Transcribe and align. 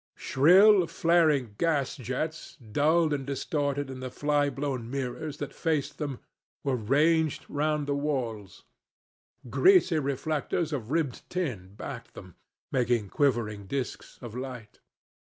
Shrill 0.17 0.87
flaring 0.87 1.53
gas 1.59 1.95
jets, 1.95 2.55
dulled 2.57 3.13
and 3.13 3.23
distorted 3.23 3.91
in 3.91 3.99
the 3.99 4.09
fly 4.09 4.49
blown 4.49 4.89
mirrors 4.89 5.37
that 5.37 5.53
faced 5.53 5.99
them, 5.99 6.17
were 6.63 6.75
ranged 6.75 7.45
round 7.47 7.85
the 7.85 7.93
walls. 7.93 8.63
Greasy 9.47 9.99
reflectors 9.99 10.73
of 10.73 10.89
ribbed 10.89 11.29
tin 11.29 11.75
backed 11.75 12.15
them, 12.15 12.33
making 12.71 13.09
quivering 13.09 13.67
disks 13.67 14.17
of 14.23 14.33
light. 14.33 14.79